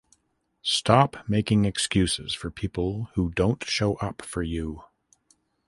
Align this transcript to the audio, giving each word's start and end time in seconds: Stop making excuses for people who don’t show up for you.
Stop 0.63 1.29
making 1.29 1.63
excuses 1.65 2.33
for 2.33 2.49
people 2.49 3.11
who 3.13 3.29
don’t 3.29 3.63
show 3.65 3.97
up 3.97 4.23
for 4.23 4.41
you. 4.41 4.81